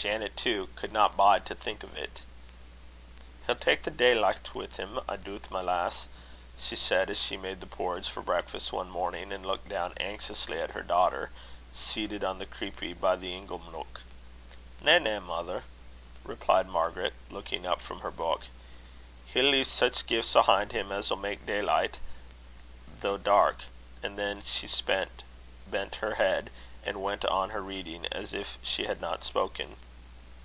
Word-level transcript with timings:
Janet, 0.00 0.36
too, 0.36 0.68
"cudna 0.76 1.08
bide 1.08 1.44
to 1.46 1.56
think 1.56 1.82
o't." 1.82 2.20
"He'll 3.48 3.56
tak' 3.56 3.82
the 3.82 3.90
daylicht 3.90 4.54
wi' 4.54 4.66
him, 4.68 5.00
I 5.08 5.16
doot, 5.16 5.50
my 5.50 5.60
lass," 5.60 6.06
she 6.56 6.76
said, 6.76 7.10
as 7.10 7.18
she 7.20 7.36
made 7.36 7.58
the 7.58 7.66
porridge 7.66 8.08
for 8.08 8.22
breakfast 8.22 8.72
one 8.72 8.88
morning, 8.90 9.32
and 9.32 9.44
looked 9.44 9.68
down 9.68 9.94
anxiously 9.96 10.60
at 10.62 10.70
her 10.70 10.84
daughter, 10.84 11.32
seated 11.72 12.22
on 12.22 12.38
the 12.38 12.46
creepie 12.46 12.92
by 12.92 13.16
the 13.16 13.34
ingle 13.34 13.58
neuk. 13.72 14.02
"Na, 14.80 14.98
na, 14.98 15.18
mither," 15.18 15.64
replied 16.22 16.68
Margaret, 16.68 17.14
looking 17.28 17.66
up 17.66 17.80
from 17.80 17.98
her 17.98 18.12
book; 18.12 18.42
"he'll 19.26 19.46
lea' 19.46 19.64
sic 19.64 20.06
gifts 20.06 20.36
ahin' 20.36 20.68
him 20.70 20.92
as'll 20.92 21.16
mak' 21.16 21.44
daylicht 21.44 21.96
i' 21.96 23.00
the 23.00 23.16
dark;" 23.16 23.64
and 24.00 24.16
then 24.16 24.44
she 24.46 24.68
bent 24.86 25.94
her 25.96 26.14
head 26.14 26.50
and 26.84 27.02
went 27.02 27.24
on 27.24 27.48
with 27.48 27.54
her 27.54 27.62
reading, 27.62 28.06
as 28.12 28.32
if 28.32 28.58
she 28.62 28.84
had 28.84 29.00
not 29.00 29.24
spoken. 29.24 29.74